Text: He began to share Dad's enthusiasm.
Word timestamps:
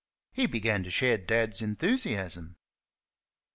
He 0.31 0.47
began 0.47 0.81
to 0.81 0.89
share 0.89 1.19
Dad's 1.19 1.61
enthusiasm. 1.61 2.55